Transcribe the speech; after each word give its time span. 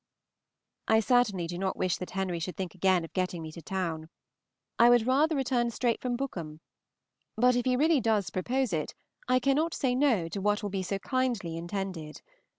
I 0.87 0.99
certainly 0.99 1.45
do 1.45 1.59
not 1.59 1.77
wish 1.77 1.97
that 1.97 2.09
Henry 2.09 2.39
should 2.39 2.57
think 2.57 2.73
again 2.73 3.05
of 3.05 3.13
getting 3.13 3.43
me 3.43 3.51
to 3.51 3.61
town. 3.61 4.09
I 4.79 4.89
would 4.89 5.05
rather 5.05 5.35
return 5.35 5.69
straight 5.69 6.01
from 6.01 6.15
Bookham; 6.15 6.59
but 7.35 7.55
if 7.55 7.65
he 7.65 7.75
really 7.77 8.01
does 8.01 8.31
propose 8.31 8.73
it, 8.73 8.95
I 9.27 9.37
cannot 9.39 9.75
say 9.75 9.93
No 9.93 10.27
to 10.29 10.41
what 10.41 10.63
will 10.63 10.71
be 10.71 10.81
so 10.81 10.97
kindly 10.97 11.55
intended. 11.55 12.23